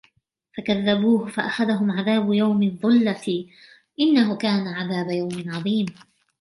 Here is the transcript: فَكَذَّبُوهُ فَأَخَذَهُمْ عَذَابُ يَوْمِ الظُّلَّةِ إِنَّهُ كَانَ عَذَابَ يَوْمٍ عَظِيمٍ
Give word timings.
فَكَذَّبُوهُ 0.57 1.27
فَأَخَذَهُمْ 1.27 1.91
عَذَابُ 1.91 2.33
يَوْمِ 2.33 2.63
الظُّلَّةِ 2.63 3.45
إِنَّهُ 3.99 4.37
كَانَ 4.37 4.67
عَذَابَ 4.67 5.09
يَوْمٍ 5.09 5.43
عَظِيمٍ 5.47 5.85